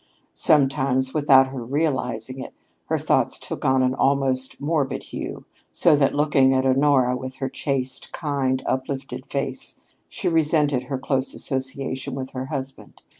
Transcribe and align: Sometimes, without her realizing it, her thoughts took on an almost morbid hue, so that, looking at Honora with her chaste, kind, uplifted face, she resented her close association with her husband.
Sometimes, 0.33 1.13
without 1.13 1.49
her 1.49 1.63
realizing 1.63 2.39
it, 2.39 2.55
her 2.85 2.97
thoughts 2.97 3.37
took 3.37 3.63
on 3.63 3.83
an 3.83 3.93
almost 3.93 4.59
morbid 4.59 5.03
hue, 5.03 5.45
so 5.71 5.95
that, 5.95 6.15
looking 6.15 6.55
at 6.55 6.65
Honora 6.65 7.15
with 7.15 7.35
her 7.35 7.49
chaste, 7.49 8.11
kind, 8.11 8.63
uplifted 8.65 9.27
face, 9.27 9.79
she 10.09 10.27
resented 10.27 10.85
her 10.85 10.97
close 10.97 11.35
association 11.35 12.15
with 12.15 12.31
her 12.31 12.47
husband. 12.47 13.03